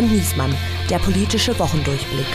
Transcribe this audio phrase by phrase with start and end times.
[0.00, 0.54] und Niesmann,
[0.88, 2.26] der politische Wochendurchblick.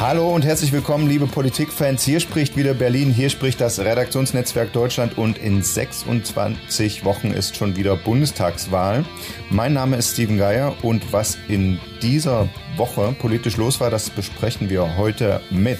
[0.00, 2.02] Hallo und herzlich willkommen, liebe Politikfans.
[2.02, 7.76] Hier spricht wieder Berlin, hier spricht das Redaktionsnetzwerk Deutschland und in 26 Wochen ist schon
[7.76, 9.04] wieder Bundestagswahl.
[9.48, 14.70] Mein Name ist Steven Geier und was in dieser Woche politisch los war, das besprechen
[14.70, 15.78] wir heute mit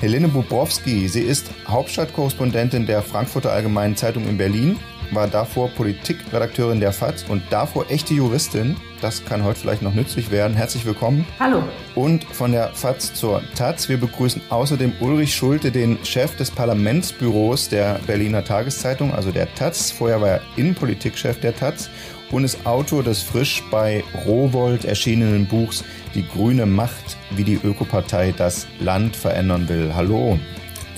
[0.00, 1.06] Helene Bubrowski.
[1.06, 4.76] Sie ist Hauptstadtkorrespondentin der Frankfurter Allgemeinen Zeitung in Berlin
[5.14, 8.76] war davor Politikredakteurin der FAZ und davor echte Juristin.
[9.00, 10.56] Das kann heute vielleicht noch nützlich werden.
[10.56, 11.26] Herzlich willkommen.
[11.38, 11.62] Hallo.
[11.94, 13.88] Und von der FAZ zur Taz.
[13.88, 19.90] Wir begrüßen außerdem Ulrich Schulte, den Chef des Parlamentsbüros der Berliner Tageszeitung, also der Taz.
[19.90, 21.90] Vorher war er Innenpolitikchef der Taz
[22.30, 25.84] und ist Autor des frisch bei Rowold erschienenen Buchs
[26.14, 29.92] Die grüne Macht, wie die Ökopartei das Land verändern will.
[29.94, 30.38] Hallo.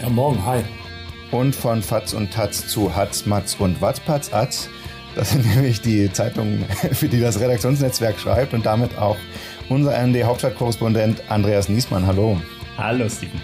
[0.02, 0.62] Ja, morgen, hi
[1.34, 4.68] und von Fatz und Taz zu Hatz, Matz und Watzpatz Atz.
[5.16, 9.16] Das sind nämlich die Zeitungen, für die das Redaktionsnetzwerk schreibt und damit auch
[9.68, 12.06] unser ND-Hauptstadtkorrespondent Andreas Niesmann.
[12.06, 12.40] Hallo.
[12.78, 13.40] Hallo, Steven.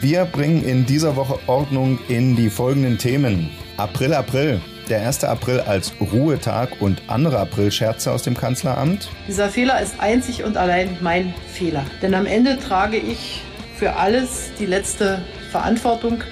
[0.00, 3.50] Wir bringen in dieser Woche Ordnung in die folgenden Themen.
[3.76, 4.60] April, April.
[4.90, 5.24] Der 1.
[5.24, 9.08] April als Ruhetag und andere April-Scherze aus dem Kanzleramt.
[9.26, 11.84] Dieser Fehler ist einzig und allein mein Fehler.
[12.02, 13.42] Denn am Ende trage ich
[13.76, 16.24] für alles die letzte Verantwortung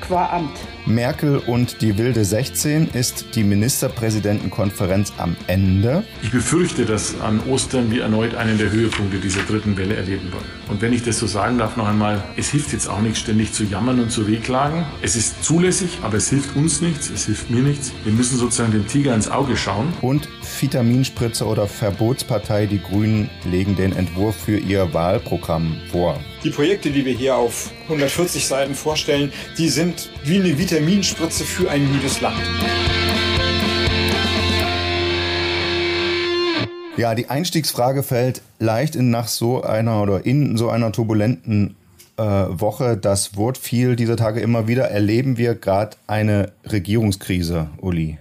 [0.00, 0.75] qua Amt.
[0.86, 6.04] Merkel und die wilde 16 ist die Ministerpräsidentenkonferenz am Ende.
[6.22, 10.44] Ich befürchte, dass an Ostern wir erneut einen der Höhepunkte dieser dritten Welle erleben wollen.
[10.68, 13.52] Und wenn ich das so sagen darf, noch einmal, es hilft jetzt auch nicht ständig
[13.52, 14.84] zu jammern und zu wehklagen.
[15.02, 17.92] Es ist zulässig, aber es hilft uns nichts, es hilft mir nichts.
[18.04, 19.92] Wir müssen sozusagen dem Tiger ins Auge schauen.
[20.02, 20.28] Und
[20.60, 26.18] Vitaminspritze oder Verbotspartei, die Grünen legen den Entwurf für ihr Wahlprogramm vor.
[26.44, 31.70] Die Projekte, die wir hier auf 140 Seiten vorstellen, die sind wie eine Vitaminspritze für
[31.70, 32.36] ein müdes Land.
[36.98, 41.76] Ja, die Einstiegsfrage fällt leicht in nach so einer oder in so einer turbulenten
[42.18, 42.98] äh, Woche.
[42.98, 44.90] Das Wort fiel dieser Tage immer wieder.
[44.90, 48.18] Erleben wir gerade eine Regierungskrise, Uli?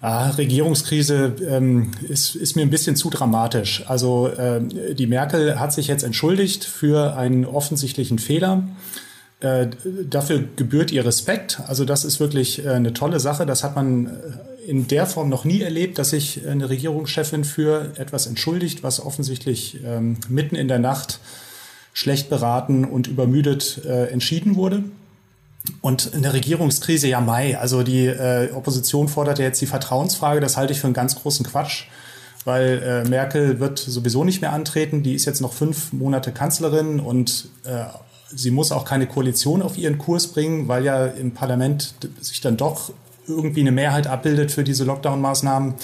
[0.00, 3.82] Ah, Regierungskrise ähm, ist, ist mir ein bisschen zu dramatisch.
[3.88, 8.62] Also ähm, die Merkel hat sich jetzt entschuldigt für einen offensichtlichen Fehler.
[9.40, 9.68] Äh,
[10.04, 11.60] dafür gebührt ihr Respekt.
[11.66, 13.46] Also das ist wirklich äh, eine tolle Sache.
[13.46, 14.10] Das hat man äh,
[14.66, 19.82] in der Form noch nie erlebt, dass sich eine Regierungschefin für etwas entschuldigt, was offensichtlich
[19.82, 21.20] ähm, mitten in der Nacht
[21.94, 24.84] schlecht beraten und übermüdet äh, entschieden wurde.
[25.80, 30.40] Und in der Regierungskrise, ja, Mai, also die äh, Opposition fordert ja jetzt die Vertrauensfrage,
[30.40, 31.84] das halte ich für einen ganz großen Quatsch,
[32.44, 37.00] weil äh, Merkel wird sowieso nicht mehr antreten, die ist jetzt noch fünf Monate Kanzlerin
[37.00, 37.84] und äh,
[38.34, 42.56] sie muss auch keine Koalition auf ihren Kurs bringen, weil ja im Parlament sich dann
[42.56, 42.92] doch
[43.26, 45.74] irgendwie eine Mehrheit abbildet für diese Lockdown-Maßnahmen.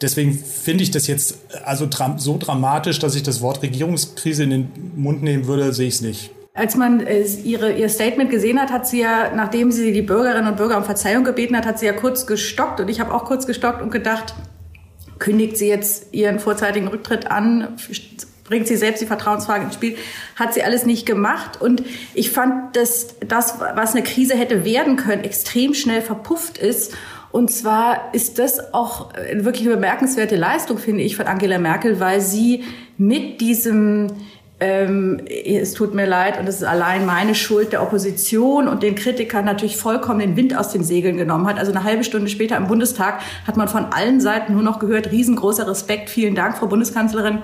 [0.00, 4.68] Deswegen finde ich das jetzt also so dramatisch, dass ich das Wort Regierungskrise in den
[4.96, 6.30] Mund nehmen würde, sehe ich es nicht.
[6.54, 10.48] Als man äh, ihre, ihr Statement gesehen hat, hat sie ja, nachdem sie die Bürgerinnen
[10.48, 12.80] und Bürger um Verzeihung gebeten hat, hat sie ja kurz gestockt.
[12.80, 14.34] Und ich habe auch kurz gestockt und gedacht,
[15.18, 17.76] kündigt sie jetzt ihren vorzeitigen Rücktritt an,
[18.50, 19.96] bringt sie selbst die Vertrauensfrage ins Spiel,
[20.34, 21.62] hat sie alles nicht gemacht.
[21.62, 21.84] Und
[22.14, 26.94] ich fand, dass das, was eine Krise hätte werden können, extrem schnell verpufft ist.
[27.30, 32.20] Und zwar ist das auch wirklich eine bemerkenswerte Leistung, finde ich, von Angela Merkel, weil
[32.20, 32.64] sie
[32.98, 34.08] mit diesem
[34.58, 38.94] ähm, es tut mir leid und es ist allein meine Schuld der Opposition und den
[38.94, 41.58] Kritikern natürlich vollkommen den Wind aus den Segeln genommen hat.
[41.58, 45.12] Also eine halbe Stunde später im Bundestag hat man von allen Seiten nur noch gehört,
[45.12, 47.38] riesengroßer Respekt, vielen Dank, Frau Bundeskanzlerin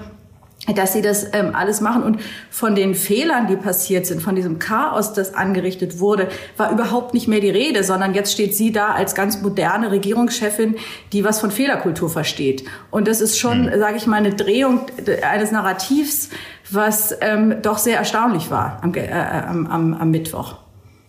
[0.75, 2.03] dass sie das ähm, alles machen.
[2.03, 7.15] Und von den Fehlern, die passiert sind, von diesem Chaos, das angerichtet wurde, war überhaupt
[7.15, 10.77] nicht mehr die Rede, sondern jetzt steht sie da als ganz moderne Regierungschefin,
[11.13, 12.65] die was von Fehlerkultur versteht.
[12.91, 13.79] Und das ist schon, mhm.
[13.79, 14.87] sage ich mal, eine Drehung
[15.23, 16.31] eines Narrativs,
[16.71, 20.57] was ähm, doch sehr erstaunlich war am, äh, am, am, am Mittwoch.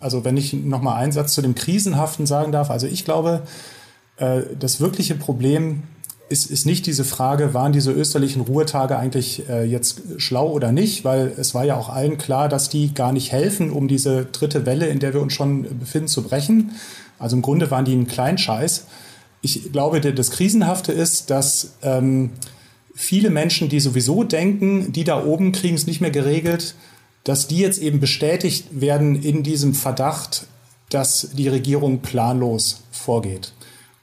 [0.00, 2.70] Also wenn ich noch mal einen Satz zu dem Krisenhaften sagen darf.
[2.70, 3.42] Also ich glaube,
[4.18, 5.82] äh, das wirkliche Problem
[6.28, 11.04] ist, ist nicht diese Frage, waren diese österlichen Ruhetage eigentlich äh, jetzt schlau oder nicht,
[11.04, 14.66] weil es war ja auch allen klar, dass die gar nicht helfen, um diese dritte
[14.66, 16.72] Welle, in der wir uns schon befinden, zu brechen.
[17.18, 18.86] Also im Grunde waren die ein Kleinscheiß.
[19.40, 22.30] Ich glaube, das Krisenhafte ist, dass ähm,
[22.94, 26.74] viele Menschen, die sowieso denken, die da oben kriegen es nicht mehr geregelt,
[27.24, 30.46] dass die jetzt eben bestätigt werden in diesem Verdacht,
[30.90, 33.52] dass die Regierung planlos vorgeht.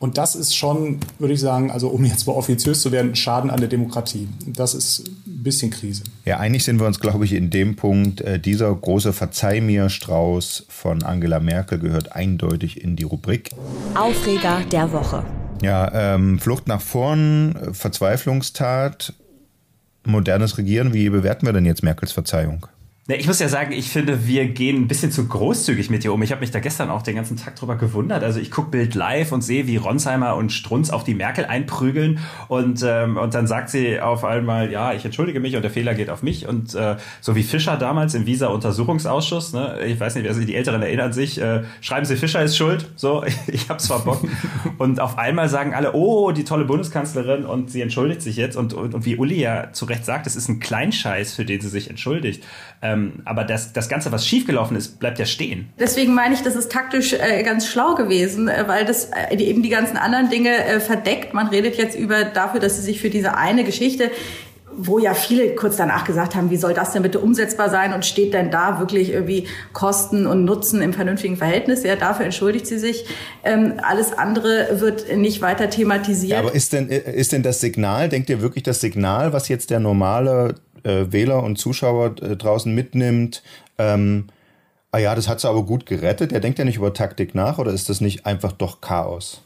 [0.05, 3.49] Und das ist schon, würde ich sagen, also um jetzt mal offiziös zu werden, Schaden
[3.49, 4.27] an der Demokratie.
[4.45, 6.03] Das ist ein bisschen Krise.
[6.25, 8.21] Ja, einig sind wir uns, glaube ich, in dem Punkt.
[8.21, 13.49] Äh, dieser große Verzeih mir Strauß von Angela Merkel gehört eindeutig in die Rubrik.
[13.95, 15.25] Aufreger der Woche.
[15.63, 19.11] Ja, ähm, Flucht nach vorn, Verzweiflungstat,
[20.05, 20.93] modernes Regieren.
[20.93, 22.67] Wie bewerten wir denn jetzt Merkels Verzeihung?
[23.07, 26.23] Ich muss ja sagen, ich finde, wir gehen ein bisschen zu großzügig mit ihr um.
[26.23, 28.23] Ich habe mich da gestern auch den ganzen Tag drüber gewundert.
[28.23, 32.17] Also ich gucke Bild live und sehe, wie Ronsheimer und Strunz auf die Merkel einprügeln
[32.47, 35.93] und, ähm, und dann sagt sie auf einmal, ja, ich entschuldige mich und der Fehler
[35.93, 36.47] geht auf mich.
[36.47, 40.55] Und äh, so wie Fischer damals im Visa-Untersuchungsausschuss, ne, ich weiß nicht, wer sich die
[40.55, 42.89] Älteren erinnern sich, äh, schreiben Sie, Fischer ist schuld.
[42.95, 44.25] So, ich hab's verbockt.
[44.79, 48.57] und auf einmal sagen alle, oh, die tolle Bundeskanzlerin und sie entschuldigt sich jetzt.
[48.57, 51.61] Und, und, und wie Uli ja zu Recht sagt, es ist ein Kleinscheiß, für den
[51.61, 52.43] sie sich entschuldigt.
[52.81, 52.94] Ähm,
[53.25, 55.69] aber das, das Ganze, was schiefgelaufen ist, bleibt ja stehen.
[55.79, 59.63] Deswegen meine ich, das ist taktisch äh, ganz schlau gewesen, äh, weil das äh, eben
[59.63, 61.33] die ganzen anderen Dinge äh, verdeckt.
[61.33, 64.11] Man redet jetzt über dafür, dass sie sich für diese eine Geschichte
[64.77, 68.05] wo ja viele kurz danach gesagt haben, wie soll das denn bitte umsetzbar sein und
[68.05, 71.83] steht denn da wirklich irgendwie Kosten und Nutzen im vernünftigen Verhältnis?
[71.83, 73.05] Ja, dafür entschuldigt sie sich.
[73.43, 76.33] Ähm, alles andere wird nicht weiter thematisiert.
[76.33, 79.69] Ja, aber ist denn, ist denn das Signal, denkt ihr wirklich das Signal, was jetzt
[79.69, 83.43] der normale äh, Wähler und Zuschauer äh, draußen mitnimmt,
[83.77, 84.27] ähm,
[84.91, 86.31] ah ja, das hat sie aber gut gerettet.
[86.31, 89.41] Der denkt ja nicht über Taktik nach oder ist das nicht einfach doch Chaos?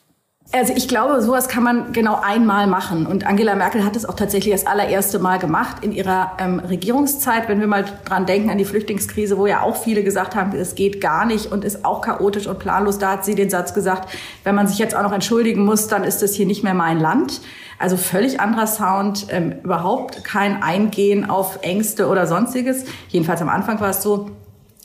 [0.52, 3.06] Also ich glaube, sowas kann man genau einmal machen.
[3.06, 7.48] Und Angela Merkel hat es auch tatsächlich das allererste Mal gemacht in ihrer ähm, Regierungszeit.
[7.48, 10.74] Wenn wir mal dran denken an die Flüchtlingskrise, wo ja auch viele gesagt haben, es
[10.74, 12.98] geht gar nicht und ist auch chaotisch und planlos.
[12.98, 14.10] Da hat sie den Satz gesagt,
[14.44, 17.00] wenn man sich jetzt auch noch entschuldigen muss, dann ist das hier nicht mehr mein
[17.00, 17.42] Land.
[17.78, 22.86] Also völlig anderer Sound, ähm, überhaupt kein Eingehen auf Ängste oder sonstiges.
[23.10, 24.32] Jedenfalls am Anfang war es so.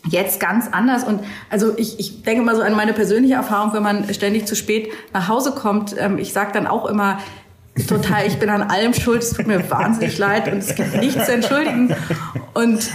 [0.09, 1.05] Jetzt ganz anders.
[1.05, 1.21] Und
[1.51, 4.91] also ich, ich denke mal so an meine persönliche Erfahrung, wenn man ständig zu spät
[5.13, 5.95] nach Hause kommt.
[5.99, 7.19] Ähm, ich sage dann auch immer,
[7.89, 11.27] total, ich bin an allem schuld, es tut mir wahnsinnig leid und es gibt nichts
[11.27, 11.95] zu entschuldigen.
[12.53, 12.89] Und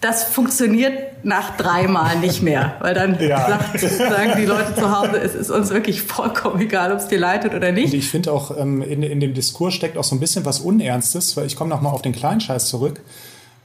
[0.00, 3.48] das funktioniert nach dreimal nicht mehr, weil dann ja.
[3.48, 7.18] sagt, sagen die Leute zu Hause, es ist uns wirklich vollkommen egal, ob es dir
[7.18, 7.92] leidet oder nicht.
[7.92, 10.60] Und ich finde auch, ähm, in, in dem Diskurs steckt auch so ein bisschen was
[10.60, 13.00] Unernstes, weil ich komme nochmal auf den Kleinscheiß zurück,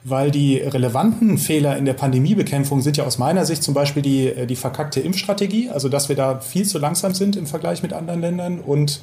[0.08, 4.28] weil die relevanten Fehler in der Pandemiebekämpfung sind ja aus meiner Sicht zum Beispiel die,
[4.28, 7.92] äh, die verkackte Impfstrategie, also dass wir da viel zu langsam sind im Vergleich mit
[7.92, 9.02] anderen Ländern und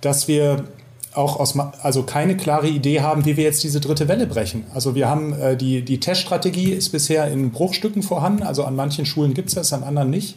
[0.00, 0.64] dass wir
[1.12, 4.64] auch aus, also keine klare Idee haben, wie wir jetzt diese dritte Welle brechen.
[4.72, 9.04] Also wir haben äh, die, die Teststrategie ist bisher in Bruchstücken vorhanden, also an manchen
[9.04, 10.36] Schulen gibt es das, an anderen nicht.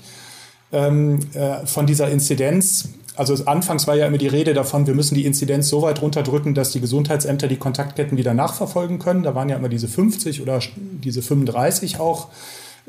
[0.74, 5.16] Ähm, äh, von dieser Inzidenz, also anfangs war ja immer die Rede davon, wir müssen
[5.16, 9.24] die Inzidenz so weit runterdrücken, dass die Gesundheitsämter die Kontaktketten wieder nachverfolgen können.
[9.24, 12.30] Da waren ja immer diese 50 oder diese 35 auch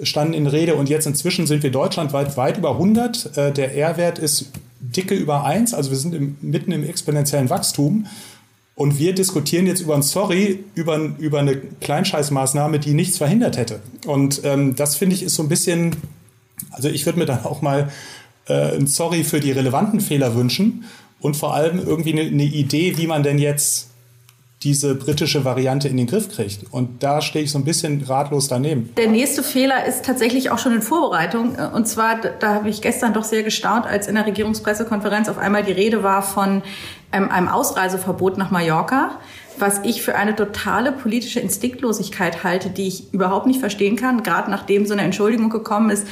[0.03, 3.37] standen in Rede und jetzt inzwischen sind wir deutschlandweit weit über 100.
[3.37, 4.47] Äh, der R-Wert ist
[4.81, 8.07] dicke über 1, also wir sind im, mitten im exponentiellen Wachstum.
[8.75, 13.81] Und wir diskutieren jetzt über ein Sorry, über, über eine Kleinscheißmaßnahme, die nichts verhindert hätte.
[14.07, 15.95] Und ähm, das finde ich ist so ein bisschen,
[16.71, 17.91] also ich würde mir dann auch mal
[18.47, 20.85] äh, ein Sorry für die relevanten Fehler wünschen
[21.21, 23.89] und vor allem irgendwie eine, eine Idee, wie man denn jetzt
[24.62, 26.73] diese britische Variante in den Griff kriegt.
[26.73, 28.91] Und da stehe ich so ein bisschen ratlos daneben.
[28.97, 31.56] Der nächste Fehler ist tatsächlich auch schon in Vorbereitung.
[31.56, 35.65] Und zwar, da habe ich gestern doch sehr gestaunt, als in der Regierungspressekonferenz auf einmal
[35.65, 36.62] die Rede war von
[37.12, 39.19] ähm, einem Ausreiseverbot nach Mallorca
[39.59, 44.23] was ich für eine totale politische Instinktlosigkeit halte, die ich überhaupt nicht verstehen kann.
[44.23, 46.07] Gerade nachdem so eine Entschuldigung gekommen ist,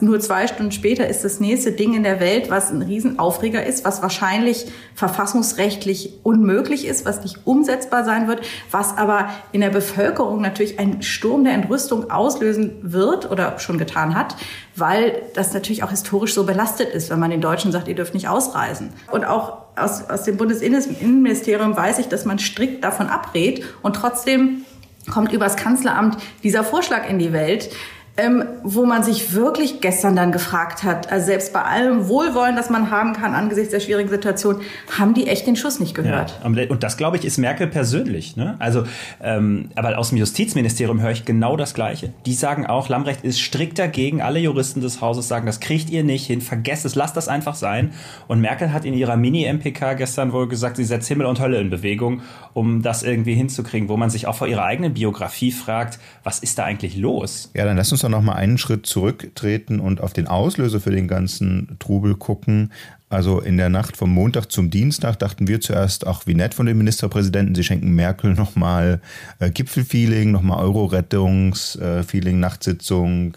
[0.00, 3.84] nur zwei Stunden später ist das nächste Ding in der Welt, was ein Riesenaufreger ist,
[3.84, 8.40] was wahrscheinlich verfassungsrechtlich unmöglich ist, was nicht umsetzbar sein wird,
[8.70, 14.14] was aber in der Bevölkerung natürlich einen Sturm der Entrüstung auslösen wird oder schon getan
[14.14, 14.36] hat,
[14.76, 18.14] weil das natürlich auch historisch so belastet ist, wenn man den Deutschen sagt, ihr dürft
[18.14, 18.92] nicht ausreisen.
[19.10, 24.64] Und auch aus, aus dem Bundesinnenministerium weiß ich, dass man strikt davon abrät und trotzdem
[25.10, 27.70] kommt übers Kanzleramt dieser Vorschlag in die Welt
[28.18, 32.70] ähm, wo man sich wirklich gestern dann gefragt hat, also selbst bei allem Wohlwollen, das
[32.70, 34.62] man haben kann angesichts der schwierigen Situation,
[34.98, 36.40] haben die echt den Schuss nicht gehört.
[36.42, 38.36] Ja, und das, glaube ich, ist Merkel persönlich.
[38.36, 38.56] Ne?
[38.58, 38.84] Also,
[39.22, 42.12] ähm, aber aus dem Justizministerium höre ich genau das Gleiche.
[42.24, 44.22] Die sagen auch, Lambrecht ist strikt dagegen.
[44.22, 47.54] Alle Juristen des Hauses sagen, das kriegt ihr nicht hin, vergesst es, lasst das einfach
[47.54, 47.92] sein.
[48.28, 51.68] Und Merkel hat in ihrer Mini-MPK gestern wohl gesagt, sie setzt Himmel und Hölle in
[51.68, 52.22] Bewegung,
[52.54, 56.58] um das irgendwie hinzukriegen, wo man sich auch vor ihrer eigenen Biografie fragt, was ist
[56.58, 57.50] da eigentlich los?
[57.54, 60.90] Ja, dann lass uns doch noch mal einen Schritt zurücktreten und auf den Auslöser für
[60.90, 62.72] den ganzen Trubel gucken.
[63.08, 66.66] Also in der Nacht vom Montag zum Dienstag dachten wir zuerst, ach wie nett von
[66.66, 69.00] den Ministerpräsidenten, sie schenken Merkel nochmal
[69.38, 73.36] äh, Gipfelfeeling, nochmal Euro-Rettungsfeeling, äh, Nachtsitzung,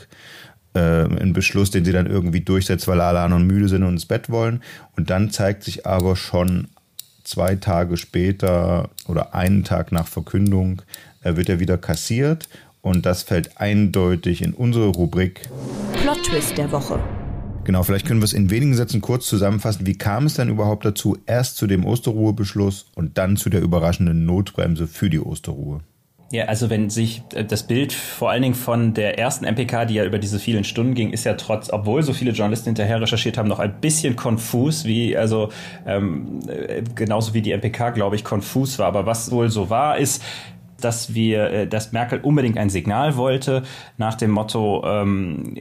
[0.74, 4.06] äh, ein Beschluss, den sie dann irgendwie durchsetzt, weil alle anderen müde sind und ins
[4.06, 4.62] Bett wollen.
[4.96, 6.68] Und dann zeigt sich aber schon
[7.24, 10.82] zwei Tage später oder einen Tag nach Verkündung,
[11.24, 12.48] äh, wird er wieder kassiert
[12.82, 15.50] und das fällt eindeutig in unsere Rubrik
[16.02, 17.00] Plot Twist der Woche.
[17.66, 19.86] Genau, vielleicht können wir es in wenigen Sätzen kurz zusammenfassen.
[19.86, 24.26] Wie kam es denn überhaupt dazu, erst zu dem Osterruhebeschluss und dann zu der überraschenden
[24.26, 25.82] Notbremse für die Osterruhe?
[26.32, 29.96] Ja, also wenn sich äh, das Bild vor allen Dingen von der ersten MPK, die
[29.96, 33.38] ja über diese vielen Stunden ging, ist ja trotz, obwohl so viele Journalisten hinterher recherchiert
[33.38, 35.50] haben, noch ein bisschen konfus, wie also
[35.88, 38.86] ähm, äh, genauso wie die MPK, glaube ich, konfus war.
[38.86, 40.24] Aber was wohl so war, ist,
[40.80, 43.64] dass wir, äh, dass Merkel unbedingt ein Signal wollte
[43.98, 45.56] nach dem Motto, ähm,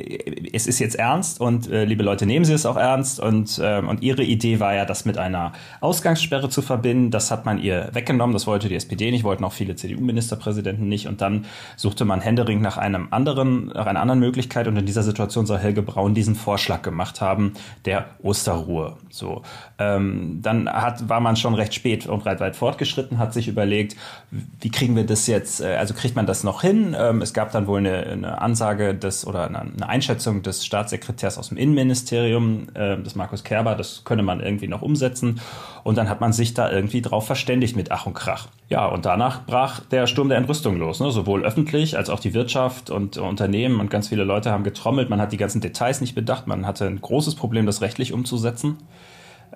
[0.52, 3.88] es ist jetzt ernst und äh, liebe Leute, nehmen Sie es auch ernst und ähm,
[3.88, 7.10] und ihre Idee war ja, das mit einer Ausgangssperre zu verbinden.
[7.10, 8.34] Das hat man ihr weggenommen.
[8.34, 11.46] Das wollte die SPD nicht, wollten auch viele CDU-Ministerpräsidenten nicht und dann
[11.76, 15.58] suchte man Händering nach einem anderen, nach einer anderen Möglichkeit und in dieser Situation soll
[15.58, 18.96] Helge Braun diesen Vorschlag gemacht haben, der Osterruhe.
[19.10, 19.42] So,
[19.78, 23.96] ähm, dann hat war man schon recht spät und weit weit fortgeschritten, hat sich überlegt,
[24.30, 26.94] wie kriegen wir das jetzt, äh, also kriegt man das noch hin?
[26.98, 31.48] Ähm, es gab dann wohl eine, eine Ansage des oder eine Einschätzung des Staatssekretärs aus
[31.48, 35.40] dem Innenministerium, äh, des Markus Kerber, das könne man irgendwie noch umsetzen.
[35.82, 38.48] Und dann hat man sich da irgendwie drauf verständigt mit Ach und Krach.
[38.68, 41.10] Ja, und danach brach der Sturm der Entrüstung los, ne?
[41.10, 45.10] sowohl öffentlich als auch die Wirtschaft und Unternehmen und ganz viele Leute haben getrommelt.
[45.10, 46.46] Man hat die ganzen Details nicht bedacht.
[46.46, 48.76] Man hatte ein großes Problem, das rechtlich umzusetzen.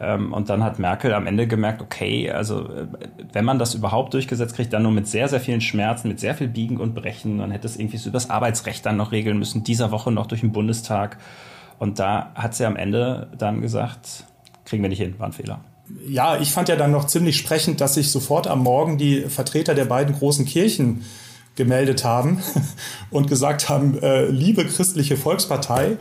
[0.02, 2.86] Ähm, und dann hat Merkel am Ende gemerkt, okay, also äh,
[3.32, 6.34] wenn man das überhaupt durchgesetzt kriegt, dann nur mit sehr, sehr vielen Schmerzen, mit sehr
[6.34, 7.38] viel Biegen und Brechen.
[7.38, 10.40] Dann hätte es irgendwie so übers Arbeitsrecht dann noch regeln müssen, dieser Woche noch durch
[10.40, 11.18] den Bundestag.
[11.78, 14.24] Und da hat sie am Ende dann gesagt,
[14.64, 15.60] kriegen wir nicht hin, war ein Fehler.
[16.08, 19.74] Ja, ich fand ja dann noch ziemlich sprechend, dass sich sofort am Morgen die Vertreter
[19.74, 21.04] der beiden großen Kirchen
[21.54, 22.42] gemeldet haben
[23.10, 25.98] und gesagt haben, äh, liebe christliche Volkspartei,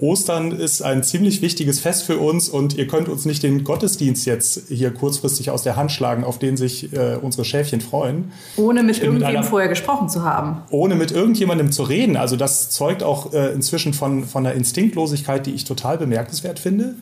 [0.00, 4.26] Ostern ist ein ziemlich wichtiges Fest für uns und ihr könnt uns nicht den Gottesdienst
[4.26, 8.32] jetzt hier kurzfristig aus der Hand schlagen, auf den sich äh, unsere Schäfchen freuen.
[8.56, 10.62] Ohne mit irgendjemandem vorher gesprochen zu haben.
[10.70, 12.16] Ohne mit irgendjemandem zu reden.
[12.16, 16.94] Also das zeugt auch äh, inzwischen von, von einer Instinktlosigkeit, die ich total bemerkenswert finde.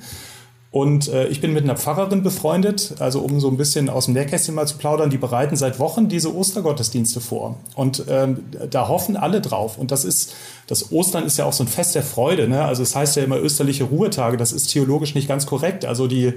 [0.71, 4.13] Und äh, ich bin mit einer Pfarrerin befreundet, also um so ein bisschen aus dem
[4.13, 7.57] Nähkästchen mal zu plaudern, die bereiten seit Wochen diese Ostergottesdienste vor.
[7.75, 9.79] Und ähm, da hoffen alle drauf.
[9.79, 10.35] Und das ist,
[10.67, 12.49] das Ostern ist ja auch so ein Fest der Freude.
[12.49, 12.63] Ne?
[12.63, 15.87] Also es heißt ja immer österliche Ruhetage, das ist theologisch nicht ganz korrekt.
[15.87, 16.35] Also die äh,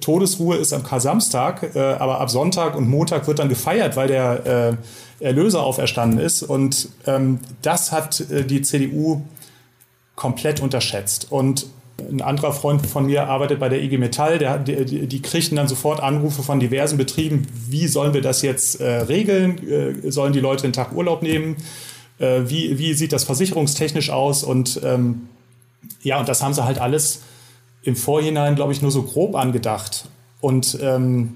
[0.00, 4.78] Todesruhe ist am Kar-Samstag, äh, aber ab Sonntag und Montag wird dann gefeiert, weil der
[5.20, 6.42] äh, Erlöser auferstanden ist.
[6.42, 9.20] Und ähm, das hat äh, die CDU
[10.16, 11.26] komplett unterschätzt.
[11.30, 11.66] Und
[11.98, 15.68] ein anderer Freund von mir arbeitet bei der IG Metall, der, die, die kriegten dann
[15.68, 19.58] sofort Anrufe von diversen Betrieben, wie sollen wir das jetzt äh, regeln?
[19.68, 21.56] Äh, sollen die Leute einen Tag Urlaub nehmen?
[22.18, 24.44] Äh, wie, wie sieht das versicherungstechnisch aus?
[24.44, 25.28] Und ähm,
[26.02, 27.22] ja, und das haben sie halt alles
[27.82, 30.08] im Vorhinein, glaube ich, nur so grob angedacht.
[30.40, 31.34] Und ähm,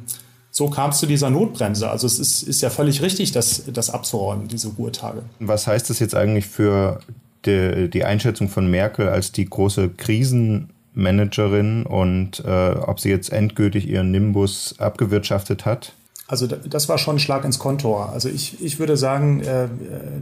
[0.51, 1.91] so kam es zu dieser Notbremse.
[1.91, 5.23] Also es ist, ist ja völlig richtig, das, das abzuräumen, diese Ruhetage.
[5.41, 7.01] Was heißt das jetzt eigentlich für
[7.47, 13.89] die, die Einschätzung von Merkel als die große Krisenmanagerin und äh, ob sie jetzt endgültig
[13.89, 15.95] ihren Nimbus abgewirtschaftet hat?
[16.29, 18.11] Also das war schon ein Schlag ins Kontor.
[18.13, 19.69] Also ich, ich würde sagen, äh,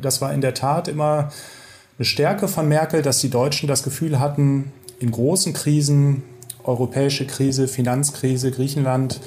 [0.00, 1.30] das war in der Tat immer
[1.98, 6.22] eine Stärke von Merkel, dass die Deutschen das Gefühl hatten, in großen Krisen,
[6.64, 9.20] europäische Krise, Finanzkrise, Griechenland,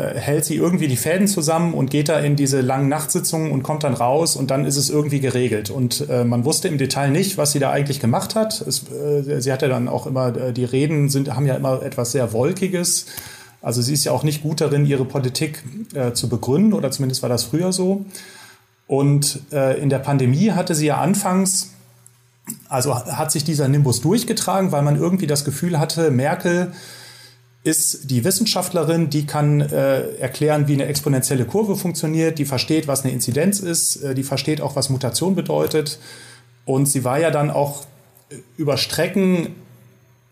[0.00, 3.84] hält sie irgendwie die Fäden zusammen und geht da in diese langen Nachtsitzungen und kommt
[3.84, 5.70] dann raus und dann ist es irgendwie geregelt.
[5.70, 8.60] Und äh, man wusste im Detail nicht, was sie da eigentlich gemacht hat.
[8.60, 12.12] Es, äh, sie hatte dann auch immer, äh, die Reden sind, haben ja immer etwas
[12.12, 13.06] sehr Wolkiges.
[13.62, 15.62] Also sie ist ja auch nicht gut darin, ihre Politik
[15.94, 18.04] äh, zu begründen oder zumindest war das früher so.
[18.86, 21.70] Und äh, in der Pandemie hatte sie ja anfangs
[22.68, 26.72] also hat sich dieser Nimbus durchgetragen, weil man irgendwie das Gefühl hatte, Merkel
[27.66, 33.02] ist die Wissenschaftlerin, die kann äh, erklären, wie eine exponentielle Kurve funktioniert, die versteht, was
[33.02, 35.98] eine Inzidenz ist, äh, die versteht auch, was Mutation bedeutet.
[36.64, 37.84] Und sie war ja dann auch
[38.30, 39.48] äh, über Strecken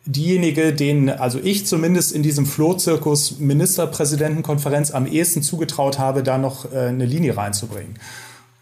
[0.06, 6.72] diejenige, denen, also ich zumindest in diesem Flohzirkus Ministerpräsidentenkonferenz am ehesten zugetraut habe, da noch
[6.72, 7.98] äh, eine Linie reinzubringen.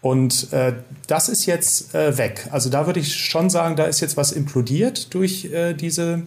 [0.01, 0.73] Und äh,
[1.07, 2.47] das ist jetzt äh, weg.
[2.51, 6.23] Also da würde ich schon sagen, da ist jetzt was implodiert durch äh, diese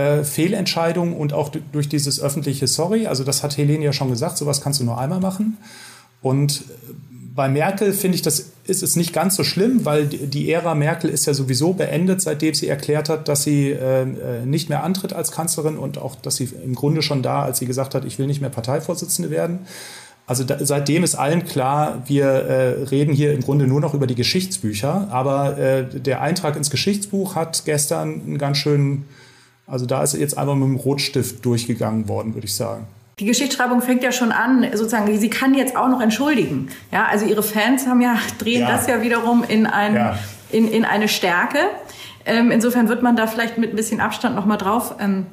[0.00, 3.06] äh, Fehlentscheidung und auch durch dieses öffentliche Sorry.
[3.06, 5.58] Also das hat Helene ja schon gesagt, sowas kannst du nur einmal machen.
[6.22, 6.92] Und äh,
[7.34, 11.10] bei Merkel finde ich, das ist es nicht ganz so schlimm, weil die Ära Merkel
[11.10, 15.12] ist ja sowieso beendet, seitdem sie erklärt hat, dass sie äh, äh, nicht mehr antritt
[15.12, 18.18] als Kanzlerin und auch, dass sie im Grunde schon da, als sie gesagt hat, ich
[18.18, 19.60] will nicht mehr Parteivorsitzende werden.
[20.26, 24.06] Also da, seitdem ist allen klar, wir äh, reden hier im Grunde nur noch über
[24.06, 25.08] die Geschichtsbücher.
[25.10, 29.06] Aber äh, der Eintrag ins Geschichtsbuch hat gestern einen ganz schönen
[29.70, 32.86] also da ist jetzt einfach mit dem Rotstift durchgegangen worden, würde ich sagen.
[33.18, 36.68] Die Geschichtsschreibung fängt ja schon an, sozusagen, sie kann jetzt auch noch entschuldigen.
[36.90, 38.72] Ja, also ihre Fans haben ja, drehen ja.
[38.72, 40.18] das ja wiederum in, ein, ja.
[40.50, 41.58] in, in eine Stärke.
[42.24, 45.26] Ähm, insofern wird man da vielleicht mit ein bisschen Abstand nochmal drauf ähm,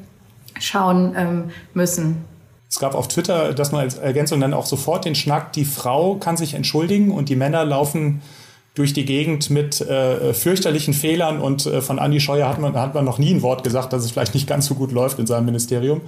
[0.59, 2.25] schauen ähm, müssen.
[2.69, 6.15] Es gab auf Twitter, dass man als Ergänzung dann auch sofort den Schnack, die Frau
[6.15, 8.21] kann sich entschuldigen und die Männer laufen
[8.77, 12.93] durch die Gegend mit äh, fürchterlichen Fehlern und äh, von Andi Scheuer hat man, hat
[12.93, 15.27] man noch nie ein Wort gesagt, dass es vielleicht nicht ganz so gut läuft in
[15.27, 16.01] seinem Ministerium.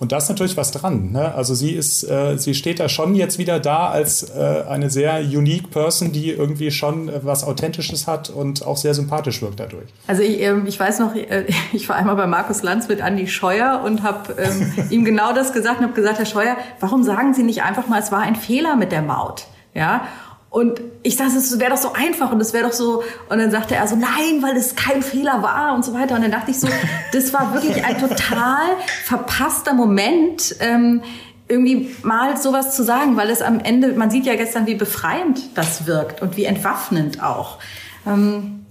[0.00, 1.10] Und da ist natürlich was dran.
[1.10, 1.34] Ne?
[1.34, 5.18] Also sie ist, äh, sie steht da schon jetzt wieder da als äh, eine sehr
[5.20, 9.88] unique Person, die irgendwie schon äh, was Authentisches hat und auch sehr sympathisch wirkt dadurch.
[10.06, 13.26] Also ich, ähm, ich weiß noch, äh, ich war einmal bei Markus Lanz mit Andi
[13.26, 17.34] Scheuer und habe ähm, ihm genau das gesagt und habe gesagt, Herr Scheuer, warum sagen
[17.34, 19.46] Sie nicht einfach mal, es war ein Fehler mit der Maut?
[19.74, 20.02] Ja,
[20.50, 23.02] und ich dachte, es wäre doch so einfach und es wäre doch so.
[23.28, 26.14] Und dann sagte er so, nein, weil es kein Fehler war und so weiter.
[26.14, 26.68] Und dann dachte ich so,
[27.12, 28.62] das war wirklich ein total
[29.04, 31.02] verpasster Moment, ähm,
[31.48, 35.56] irgendwie mal sowas zu sagen, weil es am Ende, man sieht ja gestern, wie befreiend
[35.56, 37.58] das wirkt und wie entwaffnend auch.
[38.06, 38.66] Ähm,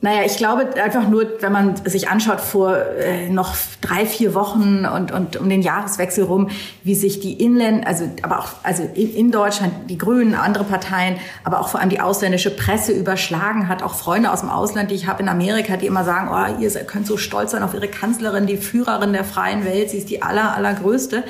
[0.00, 4.86] naja, ich glaube einfach nur, wenn man sich anschaut vor äh, noch drei, vier Wochen
[4.86, 6.50] und, und um den Jahreswechsel rum,
[6.84, 11.16] wie sich die Inländer, also aber auch also in, in Deutschland die Grünen, andere Parteien,
[11.42, 14.94] aber auch vor allem die ausländische Presse überschlagen hat, auch Freunde aus dem Ausland, die
[14.94, 17.88] ich habe in Amerika, die immer sagen, oh, ihr könnt so stolz sein auf ihre
[17.88, 21.24] Kanzlerin, die Führerin der freien Welt, sie ist die aller, allergrößte.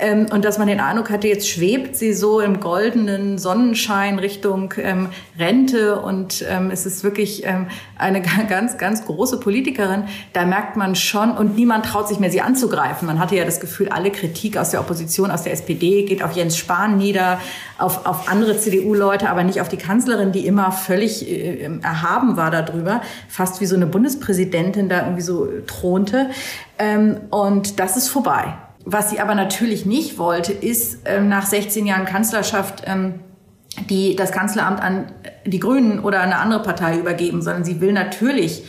[0.00, 4.74] Ähm, und dass man den Eindruck hatte, jetzt schwebt sie so im goldenen Sonnenschein Richtung
[4.78, 5.08] ähm,
[5.38, 10.04] Rente und ähm, es ist wirklich ähm, eine ganz, ganz große Politikerin.
[10.32, 13.06] Da merkt man schon, und niemand traut sich mehr, sie anzugreifen.
[13.06, 16.32] Man hatte ja das Gefühl, alle Kritik aus der Opposition, aus der SPD geht auf
[16.32, 17.38] Jens Spahn nieder,
[17.78, 22.50] auf, auf andere CDU-Leute, aber nicht auf die Kanzlerin, die immer völlig äh, erhaben war
[22.50, 26.30] darüber, fast wie so eine Bundespräsidentin da irgendwie so thronte.
[26.78, 28.54] Ähm, und das ist vorbei.
[28.84, 33.20] Was sie aber natürlich nicht wollte, ist ähm, nach 16 Jahren Kanzlerschaft ähm,
[33.88, 35.12] die, das Kanzleramt an
[35.46, 38.64] die Grünen oder eine andere Partei übergeben, sondern sie will natürlich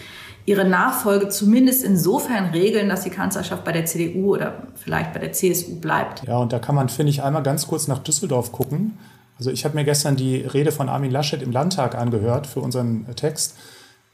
[0.46, 5.34] ihre Nachfolge zumindest insofern regeln, dass die Kanzlerschaft bei der CDU oder vielleicht bei der
[5.34, 6.24] CSU bleibt.
[6.28, 8.98] Ja, und da kann man, finde ich, einmal ganz kurz nach Düsseldorf gucken.
[9.38, 13.06] Also ich habe mir gestern die Rede von Armin Laschet im Landtag angehört für unseren
[13.16, 13.56] Text.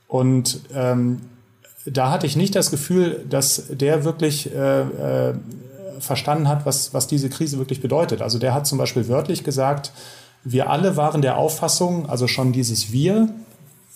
[0.07, 1.21] Und ähm,
[1.85, 5.33] da hatte ich nicht das Gefühl, dass der wirklich äh, äh,
[5.99, 8.21] verstanden hat, was, was diese Krise wirklich bedeutet.
[8.21, 9.91] Also der hat zum Beispiel wörtlich gesagt,
[10.43, 13.29] wir alle waren der Auffassung, also schon dieses Wir,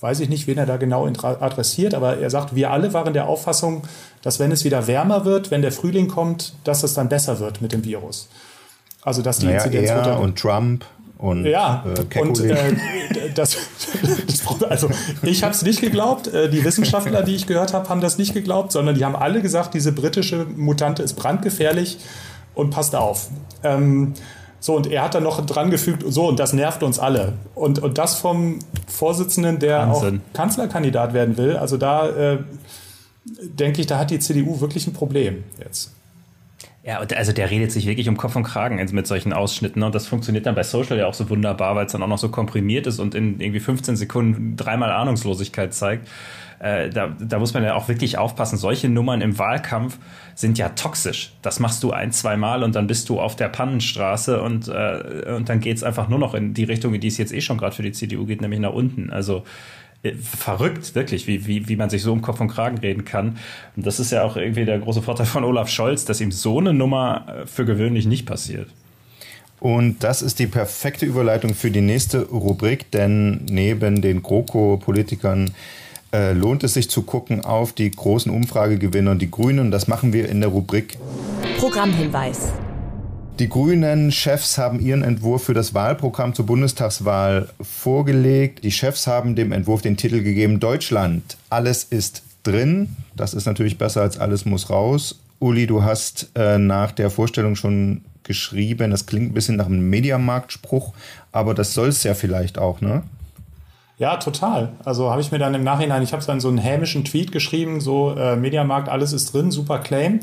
[0.01, 3.27] weiß ich nicht, wen er da genau adressiert, aber er sagt, wir alle waren der
[3.27, 3.83] Auffassung,
[4.21, 7.61] dass wenn es wieder wärmer wird, wenn der Frühling kommt, dass es dann besser wird
[7.61, 8.29] mit dem Virus.
[9.01, 10.85] Also dass die naja, Inzidenz er und Trump
[11.25, 11.83] und ja,
[12.13, 12.75] äh, und äh,
[13.33, 13.57] das,
[14.27, 14.89] das, also
[15.23, 16.27] ich habe es nicht geglaubt.
[16.27, 19.41] Äh, die Wissenschaftler, die ich gehört habe, haben das nicht geglaubt, sondern die haben alle
[19.41, 21.97] gesagt, diese britische Mutante ist brandgefährlich
[22.53, 23.29] und passt auf.
[23.63, 24.13] Ähm,
[24.59, 27.33] so, und er hat dann noch dran gefügt, so, und das nervt uns alle.
[27.55, 30.21] Und, und das vom Vorsitzenden, der Wahnsinn.
[30.29, 31.57] auch Kanzlerkandidat werden will.
[31.57, 32.37] Also da äh,
[33.41, 35.94] denke ich, da hat die CDU wirklich ein Problem jetzt.
[36.85, 40.05] Ja, also der redet sich wirklich um Kopf und Kragen mit solchen Ausschnitten und das
[40.05, 42.85] funktioniert dann bei Social ja auch so wunderbar, weil es dann auch noch so komprimiert
[42.85, 46.07] ist und in irgendwie 15 Sekunden dreimal Ahnungslosigkeit zeigt.
[46.59, 48.57] Äh, da, da muss man ja auch wirklich aufpassen.
[48.57, 49.97] Solche Nummern im Wahlkampf
[50.35, 51.33] sind ja toxisch.
[51.41, 55.33] Das machst du ein, zwei Mal und dann bist du auf der Pannenstraße und, äh,
[55.35, 57.57] und dann geht's einfach nur noch in die Richtung, in die es jetzt eh schon
[57.57, 59.09] gerade für die CDU geht, nämlich nach unten.
[59.09, 59.43] Also
[60.21, 63.37] verrückt, wirklich, wie, wie, wie man sich so um Kopf und Kragen reden kann.
[63.75, 66.59] Und das ist ja auch irgendwie der große Vorteil von Olaf Scholz, dass ihm so
[66.59, 68.69] eine Nummer äh, für gewöhnlich nicht passiert.
[69.59, 75.51] Und das ist die perfekte Überleitung für die nächste Rubrik, denn neben den GroKo-Politikern
[76.13, 79.59] äh, lohnt es sich zu gucken auf die großen Umfragegewinner, die Grünen.
[79.59, 80.97] Und das machen wir in der Rubrik
[81.57, 82.51] Programmhinweis.
[83.39, 88.63] Die grünen Chefs haben ihren Entwurf für das Wahlprogramm zur Bundestagswahl vorgelegt.
[88.63, 92.95] Die Chefs haben dem Entwurf den Titel gegeben Deutschland, alles ist drin.
[93.13, 95.19] Das ist natürlich besser als alles muss raus.
[95.39, 99.89] Uli, du hast äh, nach der Vorstellung schon geschrieben, das klingt ein bisschen nach einem
[99.89, 100.93] Mediamarktspruch,
[101.33, 103.03] aber das soll es ja vielleicht auch, ne?
[103.97, 104.71] Ja, total.
[104.85, 107.81] Also habe ich mir dann im Nachhinein, ich habe dann so einen hämischen Tweet geschrieben,
[107.81, 110.21] so äh, Mediamarkt, alles ist drin, super Claim.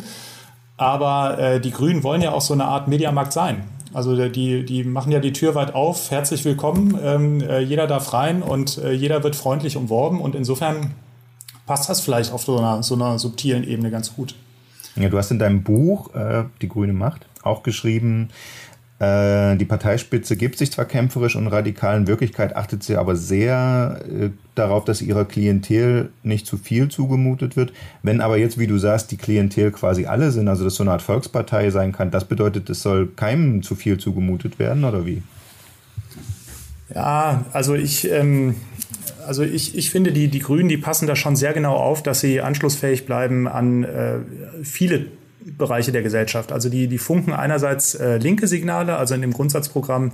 [0.83, 3.63] Aber äh, die Grünen wollen ja auch so eine Art Mediamarkt sein.
[3.95, 8.13] Also die, die machen ja die Tür weit auf, herzlich willkommen, ähm, äh, jeder darf
[8.15, 10.93] rein und äh, jeder wird freundlich umworben und insofern
[11.67, 14.35] passt das vielleicht auf so einer, so einer subtilen Ebene ganz gut.
[14.97, 18.33] Ja, du hast in deinem Buch äh, Die grüne Macht auch geschrieben, äh,
[19.03, 24.31] die Parteispitze gibt sich zwar kämpferisch und radikal, in Wirklichkeit achtet sie aber sehr äh,
[24.55, 27.73] darauf, dass ihrer Klientel nicht zu viel zugemutet wird.
[28.05, 30.93] Wenn aber jetzt, wie du sagst, die Klientel quasi alle sind, also dass so eine
[30.93, 35.23] Art Volkspartei sein kann, das bedeutet, es soll keinem zu viel zugemutet werden, oder wie?
[36.95, 38.55] Ja, also ich, ähm,
[39.27, 42.21] also ich, ich finde, die, die Grünen, die passen da schon sehr genau auf, dass
[42.21, 44.19] sie anschlussfähig bleiben an äh,
[44.63, 45.07] viele
[45.45, 46.53] Bereiche der Gesellschaft.
[46.53, 50.13] Also die, die funken einerseits äh, linke Signale, also in dem Grundsatzprogramm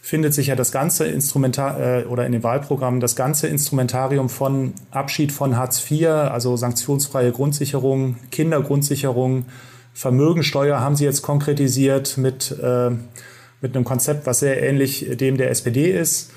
[0.00, 4.74] findet sich ja das ganze Instrumentar äh, oder in dem Wahlprogramm das ganze Instrumentarium von
[4.92, 9.46] Abschied von Hartz IV, also sanktionsfreie Grundsicherung, Kindergrundsicherung,
[9.94, 12.90] Vermögensteuer haben sie jetzt konkretisiert mit, äh,
[13.60, 16.32] mit einem Konzept, was sehr ähnlich dem der SPD ist.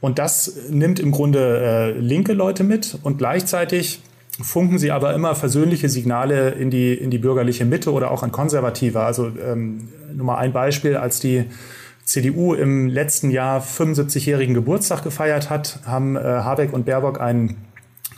[0.00, 4.02] Und das nimmt im Grunde äh, linke Leute mit und gleichzeitig
[4.40, 8.32] funken sie aber immer versöhnliche Signale in die, in die bürgerliche Mitte oder auch an
[8.32, 9.00] Konservative.
[9.00, 11.44] Also ähm, nur mal ein Beispiel, als die
[12.04, 17.56] CDU im letzten Jahr 75-jährigen Geburtstag gefeiert hat, haben äh, Habeck und Baerbock einen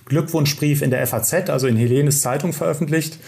[0.04, 3.18] Glückwunschbrief in der FAZ, also in Helenes Zeitung veröffentlicht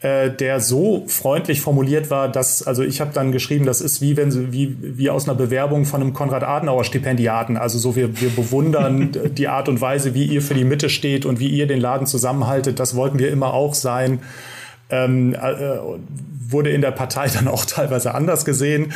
[0.00, 4.18] äh, der so freundlich formuliert war, dass, also ich habe dann geschrieben, das ist wie
[4.18, 7.56] wenn sie, wie, wie aus einer Bewerbung von einem Konrad-Adenauer-Stipendiaten.
[7.56, 11.24] Also so, wir, wir bewundern die Art und Weise, wie ihr für die Mitte steht
[11.24, 12.78] und wie ihr den Laden zusammenhaltet.
[12.78, 14.20] Das wollten wir immer auch sein.
[14.90, 15.78] Ähm, äh,
[16.48, 18.92] wurde in der Partei dann auch teilweise anders gesehen.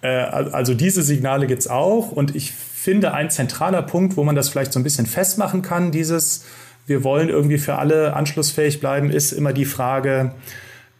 [0.00, 2.10] Äh, also diese Signale gibt's auch.
[2.10, 5.92] Und ich finde, ein zentraler Punkt, wo man das vielleicht so ein bisschen festmachen kann,
[5.92, 6.46] dieses
[6.88, 10.32] wir wollen irgendwie für alle anschlussfähig bleiben, ist immer die Frage,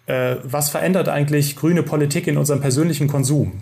[0.07, 3.53] äh, was verändert eigentlich grüne Politik in unserem persönlichen Konsum?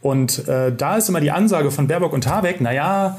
[0.00, 3.18] Und äh, da ist immer die Ansage von Baerbock und Habeck, naja,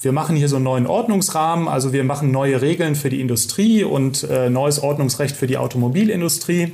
[0.00, 3.82] wir machen hier so einen neuen Ordnungsrahmen, also wir machen neue Regeln für die Industrie
[3.82, 6.72] und äh, neues Ordnungsrecht für die Automobilindustrie.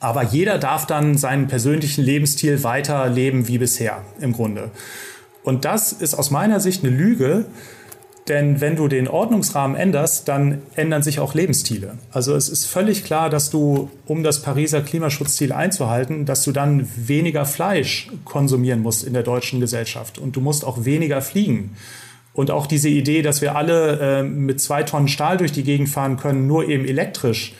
[0.00, 4.70] Aber jeder darf dann seinen persönlichen Lebensstil weiterleben wie bisher im Grunde.
[5.42, 7.46] Und das ist aus meiner Sicht eine Lüge,
[8.28, 11.98] denn wenn du den Ordnungsrahmen änderst, dann ändern sich auch Lebensstile.
[12.12, 16.88] Also es ist völlig klar, dass du, um das Pariser Klimaschutzziel einzuhalten, dass du dann
[16.96, 20.18] weniger Fleisch konsumieren musst in der deutschen Gesellschaft.
[20.18, 21.76] Und du musst auch weniger fliegen.
[22.32, 25.88] Und auch diese Idee, dass wir alle äh, mit zwei Tonnen Stahl durch die Gegend
[25.88, 27.54] fahren können, nur eben elektrisch,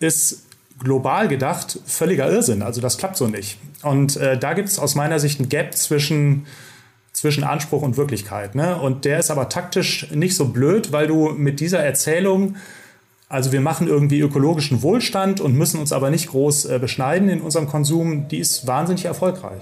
[0.00, 0.44] ist
[0.80, 2.62] global gedacht völliger Irrsinn.
[2.62, 3.58] Also das klappt so nicht.
[3.82, 6.46] Und äh, da gibt es aus meiner Sicht ein Gap zwischen
[7.20, 8.54] zwischen Anspruch und Wirklichkeit.
[8.54, 8.80] Ne?
[8.80, 12.56] Und der ist aber taktisch nicht so blöd, weil du mit dieser Erzählung,
[13.28, 17.42] also wir machen irgendwie ökologischen Wohlstand und müssen uns aber nicht groß äh, beschneiden in
[17.42, 19.60] unserem Konsum, die ist wahnsinnig erfolgreich.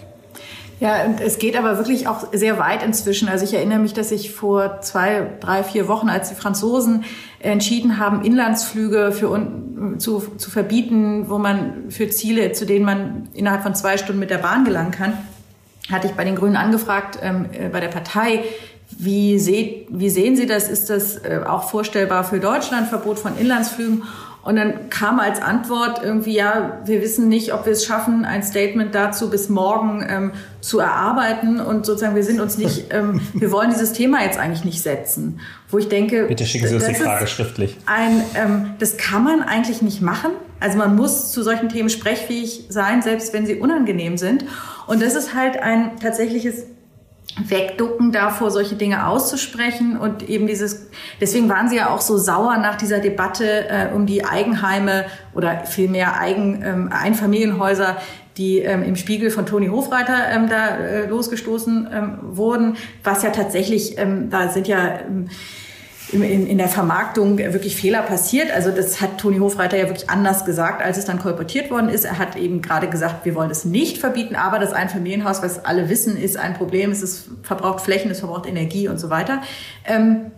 [0.78, 3.28] Ja, und es geht aber wirklich auch sehr weit inzwischen.
[3.28, 7.02] Also ich erinnere mich, dass ich vor zwei, drei, vier Wochen, als die Franzosen
[7.40, 9.44] entschieden haben, Inlandsflüge für,
[9.98, 14.30] zu, zu verbieten, wo man für Ziele, zu denen man innerhalb von zwei Stunden mit
[14.30, 15.14] der Bahn gelangen kann,
[15.90, 18.44] hatte ich bei den Grünen angefragt, ähm, äh, bei der Partei,
[18.90, 20.68] wie, seht, wie sehen Sie das?
[20.68, 24.02] Ist das äh, auch vorstellbar für Deutschland, Verbot von Inlandsflügen?
[24.48, 28.42] Und dann kam als Antwort irgendwie, ja, wir wissen nicht, ob wir es schaffen, ein
[28.42, 30.32] Statement dazu bis morgen ähm,
[30.62, 31.60] zu erarbeiten.
[31.60, 35.40] Und sozusagen, wir sind uns nicht, ähm, wir wollen dieses Thema jetzt eigentlich nicht setzen.
[35.68, 37.76] Wo ich denke, bitte schicken Sie uns die Frage schriftlich.
[37.84, 40.30] Ein, ähm, das kann man eigentlich nicht machen.
[40.60, 44.46] Also man muss zu solchen Themen sprechfähig sein, selbst wenn sie unangenehm sind.
[44.86, 46.64] Und das ist halt ein tatsächliches
[47.46, 50.88] Wegducken davor, solche Dinge auszusprechen und eben dieses,
[51.20, 55.64] deswegen waren sie ja auch so sauer nach dieser Debatte äh, um die Eigenheime oder
[55.64, 57.96] vielmehr Eigen, ähm, Einfamilienhäuser,
[58.36, 63.30] die ähm, im Spiegel von Toni Hofreiter ähm, da äh, losgestoßen ähm, wurden, was ja
[63.30, 65.28] tatsächlich, ähm, da sind ja ähm,
[66.12, 68.50] in, in der Vermarktung wirklich Fehler passiert.
[68.50, 72.04] Also das hat Toni Hofreiter ja wirklich anders gesagt, als es dann kolportiert worden ist.
[72.04, 75.88] Er hat eben gerade gesagt, wir wollen es nicht verbieten, aber das Einfamilienhaus, was alle
[75.88, 76.90] wissen, ist ein Problem.
[76.90, 79.42] Es ist, verbraucht Flächen, es verbraucht Energie und so weiter.
[79.84, 80.30] Ähm,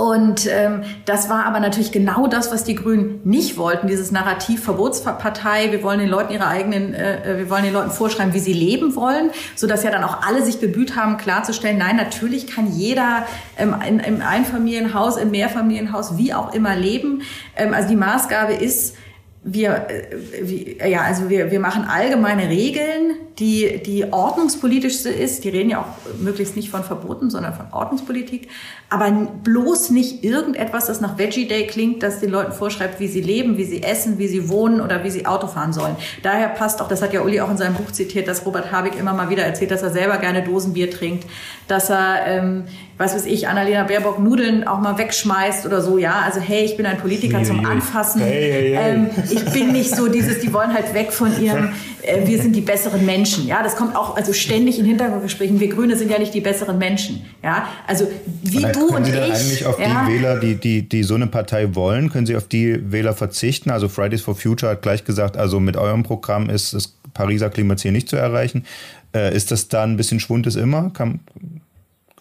[0.00, 4.64] und ähm, das war aber natürlich genau das, was die Grünen nicht wollten, dieses Narrativ
[4.64, 5.72] Verbotspartei.
[5.72, 8.96] Wir wollen den Leuten ihre eigenen, äh, wir wollen den Leuten vorschreiben, wie sie leben
[8.96, 13.26] wollen, so dass ja dann auch alle sich bemüht haben, klarzustellen: Nein, natürlich kann jeder
[13.58, 17.20] ähm, in, im Einfamilienhaus, im Mehrfamilienhaus, wie auch immer leben.
[17.54, 18.96] Ähm, also die Maßgabe ist
[19.42, 25.44] wir, äh, ja, also wir, wir machen allgemeine Regeln, die, die ordnungspolitisch ist.
[25.44, 28.48] Die reden ja auch möglichst nicht von Verboten, sondern von Ordnungspolitik.
[28.90, 29.10] Aber
[29.44, 33.56] bloß nicht irgendetwas, das nach Veggie Day klingt, das den Leuten vorschreibt, wie sie leben,
[33.56, 35.96] wie sie essen, wie sie wohnen oder wie sie Auto fahren sollen.
[36.22, 38.98] Daher passt auch, das hat ja Uli auch in seinem Buch zitiert, dass Robert Habeck
[38.98, 41.24] immer mal wieder erzählt, dass er selber gerne Dosenbier trinkt,
[41.68, 42.64] dass er, ähm,
[42.98, 45.96] was weiß ich, Annalena Baerbock Nudeln auch mal wegschmeißt oder so.
[45.96, 48.20] Ja, also hey, ich bin ein Politiker zum Anfassen.
[48.20, 48.92] Hey, hey.
[48.92, 51.72] Ähm, ich bin nicht so dieses, die wollen halt weg von ihrem,
[52.02, 53.29] äh, wir sind die besseren Menschen.
[53.46, 55.60] Ja, das kommt auch also ständig in Hintergrundgesprächen.
[55.60, 57.24] Wir Grüne sind ja nicht die besseren Menschen.
[57.42, 58.06] Ja, also
[58.42, 59.18] wie du und Sie ich.
[59.18, 62.48] eigentlich auf ja, die Wähler, die, die, die so eine Partei wollen, können Sie auf
[62.48, 63.70] die Wähler verzichten?
[63.70, 67.92] Also Fridays for Future hat gleich gesagt, also mit eurem Programm ist das Pariser Klimaziel
[67.92, 68.66] nicht zu erreichen.
[69.14, 70.90] Äh, ist das da ein bisschen Schwund ist immer?
[70.90, 71.20] Kann,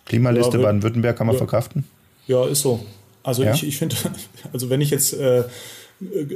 [0.05, 1.37] Klimaliste ja, Baden-Württemberg kann man ja.
[1.37, 1.83] verkraften?
[2.27, 2.83] Ja, ist so.
[3.23, 3.53] Also ja?
[3.53, 3.95] ich, ich finde,
[4.53, 5.43] also wenn ich jetzt äh,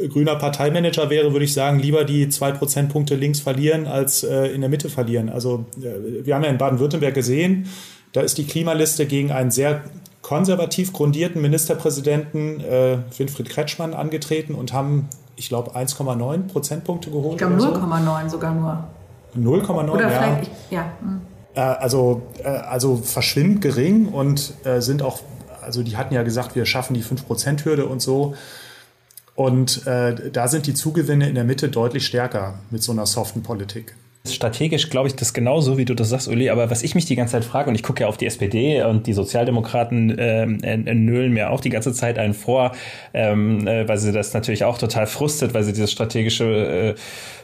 [0.09, 4.61] grüner Parteimanager wäre, würde ich sagen, lieber die zwei Prozentpunkte links verlieren, als äh, in
[4.61, 5.29] der Mitte verlieren.
[5.29, 7.69] Also äh, wir haben ja in Baden-Württemberg gesehen,
[8.11, 9.83] da ist die Klimaliste gegen einen sehr
[10.21, 17.33] konservativ grundierten Ministerpräsidenten äh, Winfried Kretschmann angetreten und haben, ich glaube, 1,9 Prozentpunkte geholt.
[17.33, 18.29] Ich glaube 0,9 so.
[18.29, 18.83] sogar nur.
[19.37, 20.09] 0,9, Oder ja.
[20.09, 20.85] vielleicht, ja.
[21.01, 21.21] Hm.
[21.55, 25.19] Äh, also, äh, also verschwindend gering und äh, sind auch,
[25.61, 28.35] also die hatten ja gesagt, wir schaffen die 5%-Hürde und so.
[29.35, 33.41] Und äh, da sind die Zugewinne in der Mitte deutlich stärker mit so einer soften
[33.41, 33.95] Politik.
[34.25, 36.49] Strategisch glaube ich das genauso, wie du das sagst, Uli.
[36.49, 38.81] Aber was ich mich die ganze Zeit frage, und ich gucke ja auf die SPD
[38.81, 40.59] und die Sozialdemokraten ähm,
[41.05, 42.71] nölen mir auch die ganze Zeit einen vor,
[43.13, 46.95] ähm, äh, weil sie das natürlich auch total frustet, weil sie dieses strategische äh,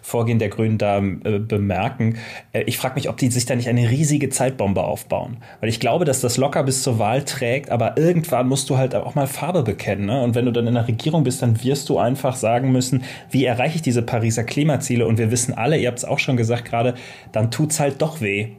[0.01, 2.17] Vorgehen der Grünen da äh, bemerken.
[2.53, 5.37] Äh, ich frage mich, ob die sich da nicht eine riesige Zeitbombe aufbauen.
[5.59, 8.95] Weil ich glaube, dass das locker bis zur Wahl trägt, aber irgendwann musst du halt
[8.95, 10.05] auch mal Farbe bekennen.
[10.05, 10.23] Ne?
[10.23, 13.43] Und wenn du dann in der Regierung bist, dann wirst du einfach sagen müssen, wie
[13.43, 15.05] erreiche ich diese Pariser Klimaziele?
[15.05, 16.95] Und wir wissen alle, ihr habt es auch schon gesagt, gerade,
[17.31, 18.49] dann tut's halt doch weh.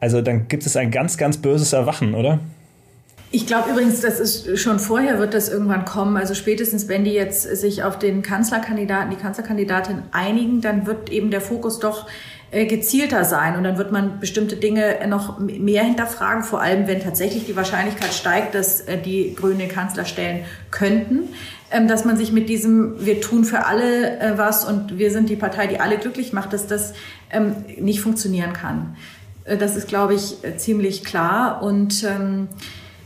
[0.00, 2.40] Also dann gibt es ein ganz, ganz böses Erwachen, oder?
[3.32, 6.16] Ich glaube übrigens, das ist schon vorher wird das irgendwann kommen.
[6.16, 11.30] Also spätestens, wenn die jetzt sich auf den Kanzlerkandidaten, die Kanzlerkandidatin einigen, dann wird eben
[11.30, 12.08] der Fokus doch
[12.50, 17.00] äh, gezielter sein und dann wird man bestimmte Dinge noch mehr hinterfragen, vor allem wenn
[17.00, 21.28] tatsächlich die Wahrscheinlichkeit steigt, dass äh, die Grünen den Kanzler stellen könnten.
[21.72, 25.28] Ähm, dass man sich mit diesem, wir tun für alle äh, was und wir sind
[25.28, 26.94] die Partei, die alle glücklich macht, dass das
[27.30, 28.96] ähm, nicht funktionieren kann.
[29.44, 32.48] Äh, das ist, glaube ich, äh, ziemlich klar und ähm,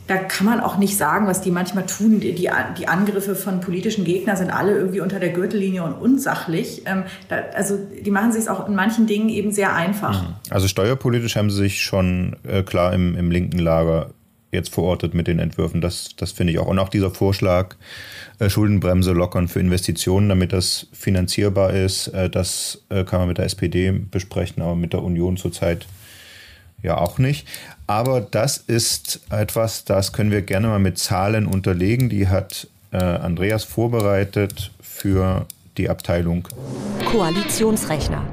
[0.06, 2.20] da kann man auch nicht sagen, was die manchmal tun.
[2.20, 6.82] Die, die, Angriffe von politischen Gegnern sind alle irgendwie unter der Gürtellinie und unsachlich.
[6.84, 10.22] Ähm, da, also die machen sich auch in manchen Dingen eben sehr einfach.
[10.22, 10.34] Mhm.
[10.50, 14.10] Also steuerpolitisch haben sie sich schon äh, klar im, im linken Lager
[14.54, 15.80] jetzt verortet mit den Entwürfen.
[15.80, 16.66] Das, das finde ich auch.
[16.66, 17.76] Und auch dieser Vorschlag,
[18.48, 23.46] Schuldenbremse lockern für Investitionen, damit das finanzierbar ist, äh, das äh, kann man mit der
[23.46, 25.86] SPD besprechen, aber mit der Union zurzeit
[26.82, 27.46] ja auch nicht.
[27.86, 32.08] Aber das ist etwas, das können wir gerne mal mit Zahlen unterlegen.
[32.08, 36.48] Die hat äh, Andreas vorbereitet für die Abteilung
[37.10, 38.24] Koalitionsrechner.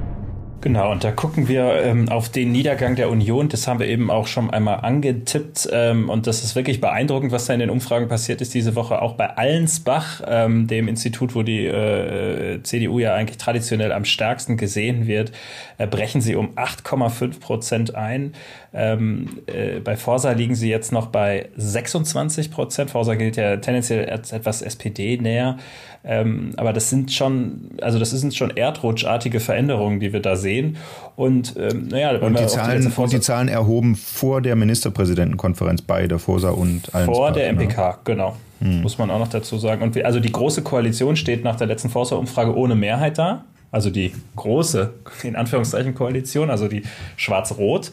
[0.61, 3.49] Genau, und da gucken wir ähm, auf den Niedergang der Union.
[3.49, 5.67] Das haben wir eben auch schon einmal angetippt.
[5.71, 9.01] Ähm, und das ist wirklich beeindruckend, was da in den Umfragen passiert ist diese Woche.
[9.01, 14.55] Auch bei Allensbach, ähm, dem Institut, wo die äh, CDU ja eigentlich traditionell am stärksten
[14.55, 15.31] gesehen wird,
[15.79, 18.33] äh, brechen sie um 8,5 Prozent ein.
[18.73, 22.91] Ähm, äh, bei Forsa liegen sie jetzt noch bei 26 Prozent.
[22.91, 25.57] Forsa gilt ja tendenziell als etwas SPD näher.
[26.03, 30.77] Ähm, aber das sind schon, also das sind schon erdrutschartige Veränderungen, die wir da sehen.
[31.15, 36.07] Und ähm, naja, und die, Zahlen, die und die Zahlen erhoben vor der Ministerpräsidentenkonferenz bei
[36.07, 38.37] der Forsa und allen Vor der MPK, genau.
[38.59, 38.71] genau.
[38.73, 38.81] Hm.
[38.83, 39.81] Muss man auch noch dazu sagen.
[39.81, 43.43] Und wir, also die große Koalition steht nach der letzten Forsa-Umfrage ohne Mehrheit da.
[43.71, 46.83] Also die große, in Anführungszeichen, Koalition, also die
[47.15, 47.91] Schwarz-Rot.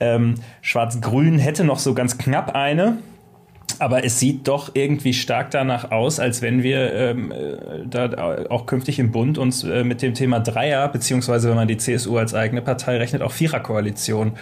[0.00, 2.98] Ähm, Schwarz-Grün hätte noch so ganz knapp eine.
[3.80, 8.66] Aber es sieht doch irgendwie stark danach aus, als wenn wir ähm, äh, da auch
[8.66, 12.34] künftig im Bund uns äh, mit dem Thema Dreier, beziehungsweise wenn man die CSU als
[12.34, 14.32] eigene Partei rechnet, auch Viererkoalition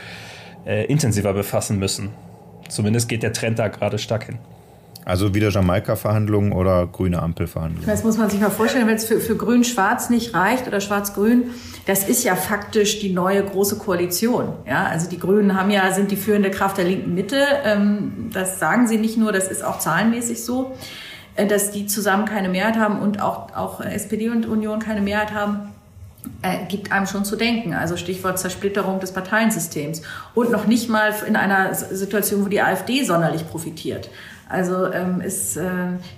[0.64, 2.10] äh, intensiver befassen müssen.
[2.68, 4.38] Zumindest geht der Trend da gerade stark hin.
[5.06, 7.86] Also wieder Jamaika-Verhandlungen oder grüne Ampelverhandlungen?
[7.88, 11.44] Das muss man sich mal vorstellen, wenn es für, für Grün-Schwarz nicht reicht oder Schwarz-Grün,
[11.86, 14.54] das ist ja faktisch die neue große Koalition.
[14.66, 17.40] Ja, also die Grünen haben ja, sind die führende Kraft der linken Mitte.
[17.64, 20.74] Ähm, das sagen sie nicht nur, das ist auch zahlenmäßig so,
[21.36, 25.32] äh, dass die zusammen keine Mehrheit haben und auch, auch SPD und Union keine Mehrheit
[25.32, 25.72] haben.
[26.42, 27.74] Äh, gibt einem schon zu denken.
[27.74, 30.02] Also Stichwort Zersplitterung des Parteiensystems.
[30.34, 34.10] Und noch nicht mal in einer Situation, wo die AfD sonderlich profitiert.
[34.48, 35.66] Also ähm, ist, äh,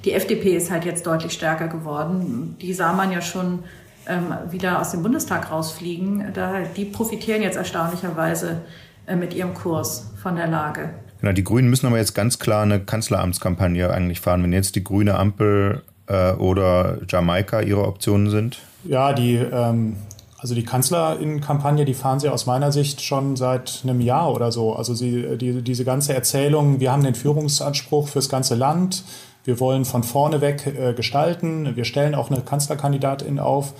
[0.04, 2.56] die FDP ist halt jetzt deutlich stärker geworden.
[2.60, 3.60] Die sah man ja schon
[4.06, 6.32] ähm, wieder aus dem Bundestag rausfliegen.
[6.34, 8.62] Da, die profitieren jetzt erstaunlicherweise
[9.06, 10.90] äh, mit ihrem Kurs von der Lage.
[11.20, 14.42] Genau, die Grünen müssen aber jetzt ganz klar eine Kanzleramtskampagne eigentlich fahren.
[14.42, 18.58] Wenn jetzt die grüne Ampel äh, oder Jamaika ihre Optionen sind?
[18.84, 19.96] Ja, die ähm,
[20.38, 24.72] also die Kanzlerinnenkampagne, die fahren sie aus meiner Sicht schon seit einem Jahr oder so.
[24.72, 29.02] Also sie, die, diese ganze Erzählung, wir haben den Führungsanspruch fürs ganze Land,
[29.44, 33.74] wir wollen von vorne weg äh, gestalten, wir stellen auch eine Kanzlerkandidatin auf.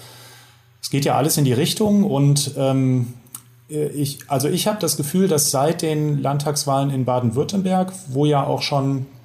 [0.82, 3.14] Es geht ja alles in die Richtung und ähm,
[3.68, 8.62] ich, also ich habe das Gefühl, dass seit den Landtagswahlen in Baden-Württemberg, wo ja auch
[8.62, 9.17] schon äh,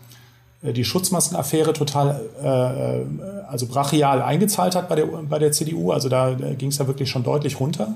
[0.71, 3.05] die Schutzmaskenaffäre total, äh, äh,
[3.49, 5.91] also brachial eingezahlt hat bei der, bei der CDU.
[5.91, 7.95] Also da, ging es ja wirklich schon deutlich runter.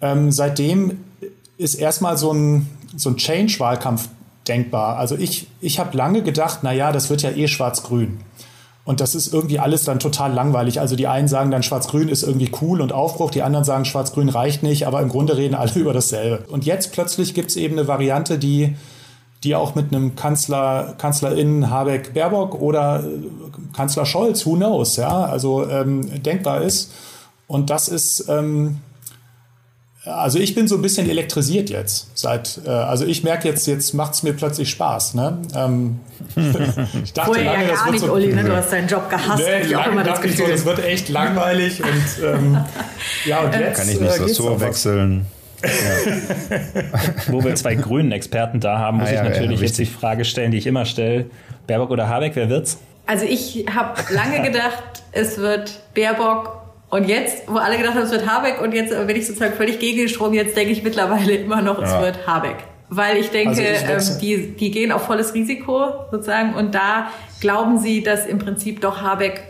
[0.00, 1.04] Ähm, seitdem
[1.58, 4.08] ist erstmal so ein, so ein Change-Wahlkampf
[4.48, 4.96] denkbar.
[4.96, 8.20] Also ich, ich habe lange gedacht, na ja, das wird ja eh schwarz-grün.
[8.86, 10.78] Und das ist irgendwie alles dann total langweilig.
[10.78, 14.28] Also die einen sagen dann, Schwarz-Grün ist irgendwie cool und Aufbruch, die anderen sagen, Schwarz-Grün
[14.28, 16.44] reicht nicht, aber im Grunde reden alle über dasselbe.
[16.48, 18.76] Und jetzt plötzlich gibt es eben eine Variante, die,
[19.46, 25.24] die auch mit einem Kanzler, Kanzlerin Habeck Baerbock oder äh, Kanzler Scholz, who knows, ja,
[25.24, 26.92] also ähm, denkbar ist.
[27.46, 28.80] Und das ist, ähm,
[30.04, 32.08] also ich bin so ein bisschen elektrisiert jetzt.
[32.18, 35.14] Seit, äh, also ich merke jetzt, jetzt macht es mir plötzlich Spaß.
[35.14, 35.38] Ne?
[35.54, 36.00] Ähm,
[37.04, 38.42] ich dachte Vorher lange, ja gar das nicht, so, Uli, ne?
[38.42, 39.44] du hast deinen Job gehasst.
[39.44, 41.80] Nee, ich lange dachte ich so, das wird echt langweilig.
[41.84, 42.58] Und, ähm,
[43.24, 45.26] ja, und jetzt, Kann ich nicht äh, so wechseln.
[45.66, 46.60] Ja.
[47.28, 49.86] Wo wir zwei grünen Experten da haben, muss ah, ja, ich natürlich ja, jetzt die
[49.86, 51.26] Frage stellen, die ich immer stelle.
[51.66, 52.78] Baerbock oder Habeck, wer wird's?
[53.06, 58.10] Also ich habe lange gedacht, es wird Baerbock und jetzt, wo alle gedacht haben, es
[58.10, 61.34] wird Habeck und jetzt bin ich sozusagen völlig gegen den Strom, jetzt denke ich mittlerweile
[61.34, 62.56] immer noch, es wird Habeck.
[62.88, 67.10] Weil ich denke, also ich ähm, die, die gehen auf volles Risiko sozusagen und da
[67.40, 69.42] glauben sie, dass im Prinzip doch Habeck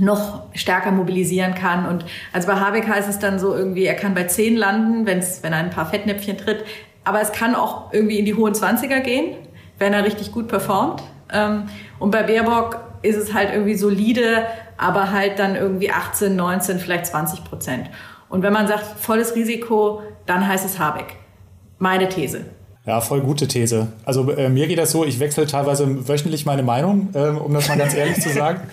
[0.00, 1.86] noch stärker mobilisieren kann.
[1.86, 5.42] Und also bei Habeck heißt es dann so irgendwie, er kann bei 10 landen, wenn's,
[5.42, 6.64] wenn er ein paar Fettnäpfchen tritt.
[7.04, 9.36] Aber es kann auch irgendwie in die hohen 20er gehen,
[9.78, 11.02] wenn er richtig gut performt.
[11.32, 11.64] Ähm,
[11.98, 17.06] und bei Baerbock ist es halt irgendwie solide, aber halt dann irgendwie 18, 19, vielleicht
[17.06, 17.90] 20 Prozent.
[18.28, 21.16] Und wenn man sagt volles Risiko, dann heißt es Habeck.
[21.78, 22.46] Meine These.
[22.86, 23.88] Ja, voll gute These.
[24.04, 27.68] Also äh, mir geht das so, ich wechsle teilweise wöchentlich meine Meinung, äh, um das
[27.68, 28.60] mal ganz ehrlich zu sagen.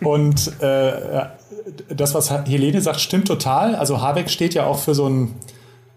[0.00, 1.26] Und äh,
[1.88, 3.74] das, was Helene sagt, stimmt total.
[3.74, 5.34] Also Habeck steht ja auch für so einen,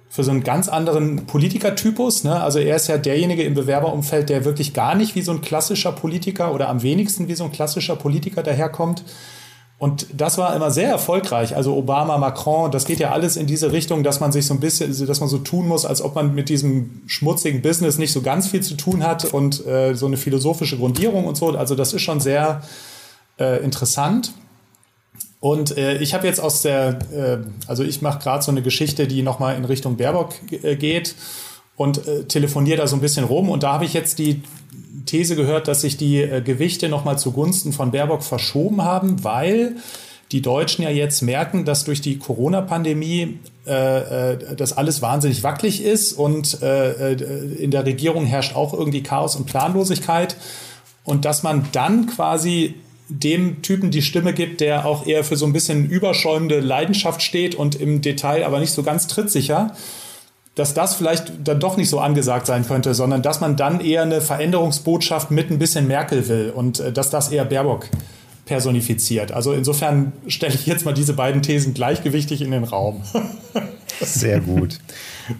[0.09, 2.23] für so einen ganz anderen Politikertypus.
[2.23, 2.41] Ne?
[2.41, 5.91] Also er ist ja derjenige im Bewerberumfeld, der wirklich gar nicht wie so ein klassischer
[5.91, 9.03] Politiker oder am wenigsten wie so ein klassischer Politiker daherkommt.
[9.79, 11.55] Und das war immer sehr erfolgreich.
[11.55, 14.59] Also Obama, Macron, das geht ja alles in diese Richtung, dass man sich so ein
[14.59, 18.21] bisschen, dass man so tun muss, als ob man mit diesem schmutzigen Business nicht so
[18.21, 21.49] ganz viel zu tun hat und äh, so eine philosophische Grundierung und so.
[21.49, 22.63] Also das ist schon sehr
[23.39, 24.33] äh, interessant.
[25.39, 29.07] Und äh, ich habe jetzt aus der, äh, also ich mache gerade so eine Geschichte,
[29.07, 31.15] die nochmal in Richtung Baerbock äh, geht
[31.75, 33.49] und äh, telefoniere da so ein bisschen rum.
[33.49, 34.41] Und da habe ich jetzt die
[35.05, 39.77] These gehört, dass sich die Gewichte nochmal zugunsten von Baerbock verschoben haben, weil
[40.31, 46.13] die Deutschen ja jetzt merken, dass durch die Corona-Pandemie äh, das alles wahnsinnig wackelig ist
[46.13, 50.35] und äh, in der Regierung herrscht auch irgendwie Chaos und Planlosigkeit
[51.05, 52.75] und dass man dann quasi
[53.09, 57.55] dem Typen die Stimme gibt, der auch eher für so ein bisschen überschäumende Leidenschaft steht
[57.55, 59.75] und im Detail aber nicht so ganz trittsicher
[60.57, 64.01] dass das vielleicht dann doch nicht so angesagt sein könnte, sondern dass man dann eher
[64.01, 67.89] eine Veränderungsbotschaft mit ein bisschen Merkel will und äh, dass das eher Baerbock
[68.45, 69.31] personifiziert.
[69.31, 73.03] Also insofern stelle ich jetzt mal diese beiden Thesen gleichgewichtig in den Raum.
[74.01, 74.79] Sehr gut.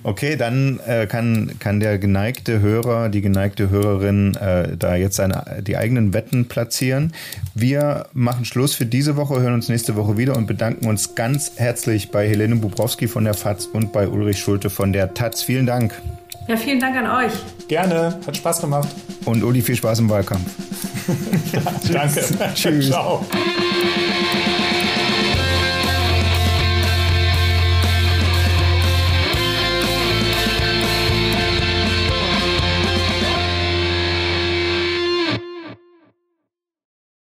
[0.04, 5.62] Okay, dann äh, kann, kann der geneigte Hörer, die geneigte Hörerin äh, da jetzt seine,
[5.62, 7.14] die eigenen Wetten platzieren.
[7.56, 11.54] Wir machen Schluss für diese Woche, hören uns nächste Woche wieder und bedanken uns ganz
[11.56, 15.42] herzlich bei Helene Bubrowski von der FAZ und bei Ulrich Schulte von der Taz.
[15.42, 15.94] Vielen Dank.
[16.48, 17.34] Ja, vielen Dank an euch.
[17.68, 18.88] Gerne, hat Spaß gemacht.
[19.26, 20.50] Und Uli, viel Spaß im Wahlkampf.
[21.92, 22.22] Danke.
[22.54, 22.90] Tschüss.
[22.90, 23.26] Ciao.